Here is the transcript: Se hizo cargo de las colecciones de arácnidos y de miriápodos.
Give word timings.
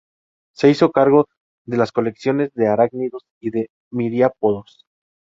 Se 0.55 0.67
hizo 0.67 0.91
cargo 0.91 1.27
de 1.65 1.77
las 1.77 1.91
colecciones 1.91 2.51
de 2.55 2.65
arácnidos 2.67 3.27
y 3.39 3.51
de 3.51 3.69
miriápodos. 3.91 4.83